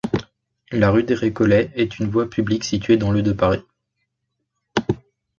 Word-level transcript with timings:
La 0.71 0.89
rue 0.89 1.03
des 1.03 1.13
Récollets 1.13 1.71
est 1.75 1.99
une 1.99 2.09
voie 2.09 2.27
publique 2.27 2.63
située 2.63 2.97
dans 2.97 3.11
le 3.11 3.21
de 3.21 3.33
Paris. 3.33 3.63